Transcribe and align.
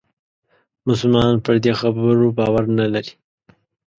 مسلمانان 0.87 1.37
پر 1.45 1.55
دې 1.63 1.73
خبرو 1.81 2.27
باور 2.37 2.65
نه 2.79 2.85
لري. 2.93 3.13